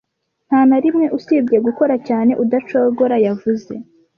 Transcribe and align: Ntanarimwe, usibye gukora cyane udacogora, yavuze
Ntanarimwe, 0.47 1.05
usibye 1.17 1.57
gukora 1.67 1.95
cyane 2.07 2.31
udacogora, 2.43 3.15
yavuze 3.25 3.73